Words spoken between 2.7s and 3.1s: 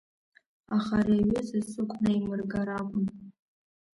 акәын…